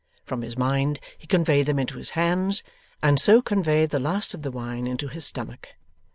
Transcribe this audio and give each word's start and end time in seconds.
From 0.25 0.41
his 0.41 0.57
mind 0.57 0.99
he 1.15 1.27
conveyed 1.27 1.67
them 1.67 1.77
into 1.77 1.99
his 1.99 2.09
hands, 2.17 2.63
and 3.03 3.19
so 3.19 3.39
conveyed 3.39 3.91
the 3.91 3.99
last 3.99 4.33
of 4.33 4.41
the 4.41 4.49
wine 4.49 4.87
into 4.87 5.09
his 5.09 5.27
stomach. 5.27 5.73